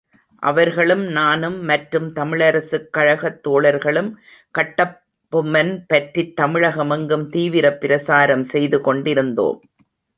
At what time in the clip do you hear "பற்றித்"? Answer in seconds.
5.87-6.35